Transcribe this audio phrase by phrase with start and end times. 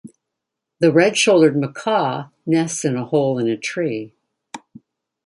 [0.79, 4.15] The red-shouldered macaw nests in a hole in a tree.